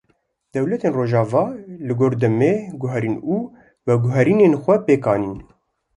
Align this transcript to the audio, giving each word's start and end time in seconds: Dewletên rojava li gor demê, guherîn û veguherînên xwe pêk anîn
Dewletên 0.53 0.93
rojava 0.97 1.43
li 1.85 1.93
gor 1.99 2.13
demê, 2.21 2.53
guherîn 2.81 3.15
û 3.33 3.35
veguherînên 3.87 4.53
xwe 4.63 4.75
pêk 4.85 5.03
anîn 5.13 5.39